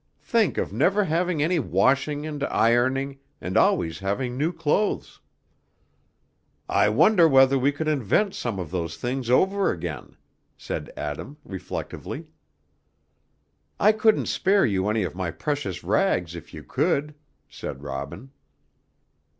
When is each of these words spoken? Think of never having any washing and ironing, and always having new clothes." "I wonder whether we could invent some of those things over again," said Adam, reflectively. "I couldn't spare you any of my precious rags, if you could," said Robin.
Think 0.23 0.57
of 0.57 0.73
never 0.73 1.03
having 1.03 1.43
any 1.43 1.59
washing 1.59 2.25
and 2.25 2.43
ironing, 2.45 3.19
and 3.39 3.55
always 3.55 3.99
having 3.99 4.35
new 4.35 4.51
clothes." 4.51 5.19
"I 6.67 6.89
wonder 6.89 7.27
whether 7.27 7.55
we 7.59 7.71
could 7.71 7.87
invent 7.87 8.33
some 8.33 8.57
of 8.57 8.71
those 8.71 8.97
things 8.97 9.29
over 9.29 9.69
again," 9.69 10.17
said 10.57 10.91
Adam, 10.97 11.37
reflectively. 11.45 12.25
"I 13.79 13.91
couldn't 13.91 14.25
spare 14.25 14.65
you 14.65 14.89
any 14.89 15.03
of 15.03 15.13
my 15.13 15.29
precious 15.29 15.83
rags, 15.83 16.35
if 16.35 16.51
you 16.51 16.63
could," 16.63 17.13
said 17.47 17.83
Robin. 17.83 18.31